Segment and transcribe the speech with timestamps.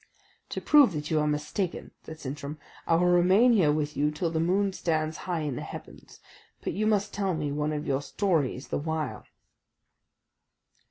[0.49, 2.57] "To prove that you are mistaken," said Sintram,
[2.87, 6.19] "I will remain here with you till the moon stands high in the heavens.
[6.63, 9.25] But you must tell me one of your stories the while."